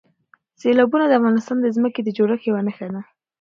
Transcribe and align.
سیلابونه 0.61 1.05
د 1.07 1.11
افغانستان 1.19 1.57
د 1.61 1.67
ځمکې 1.75 2.01
د 2.03 2.09
جوړښت 2.17 2.43
یوه 2.49 2.61
نښه 2.67 2.87
ده. 2.93 3.01